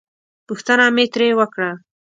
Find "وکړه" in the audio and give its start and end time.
1.39-1.69